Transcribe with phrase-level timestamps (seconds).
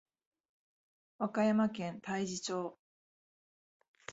[1.19, 2.75] 和歌山県太地町